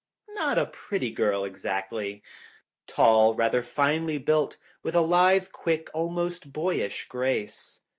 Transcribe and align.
Not 0.29 0.57
a 0.57 0.65
pretty 0.65 1.11
girl, 1.11 1.43
exactly. 1.45 2.23
Tall, 2.87 3.35
rather 3.35 3.61
finely 3.61 4.17
built, 4.17 4.57
with 4.81 4.95
a 4.95 5.01
lithe, 5.01 5.49
quick, 5.51 5.91
almost 5.93 6.51
boyish 6.51 7.07
grace. 7.07 7.81